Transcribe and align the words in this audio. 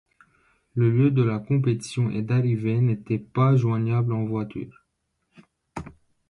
Le 0.73 0.89
lieu 0.89 1.11
de 1.11 1.21
la 1.21 1.37
compétition 1.37 2.09
et 2.09 2.23
d'arrivée 2.23 2.81
n'étaient 2.81 3.19
pas 3.19 3.55
joignables 3.55 4.13
en 4.13 4.25
voiture. 4.25 4.83